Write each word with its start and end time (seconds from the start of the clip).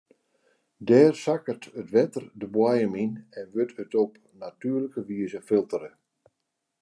Dêr 0.87 1.13
sakket 1.23 1.63
it 1.81 1.89
wetter 1.93 2.25
de 2.39 2.47
boaiem 2.55 2.93
yn 3.03 3.13
en 3.37 3.45
wurdt 3.53 3.81
it 3.83 3.93
op 4.03 4.13
natuerlike 4.41 5.01
wize 5.09 5.41
filtere. 5.49 5.91